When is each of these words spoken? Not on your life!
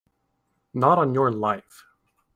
Not 0.73 0.97
on 0.97 1.13
your 1.13 1.31
life! 1.31 1.85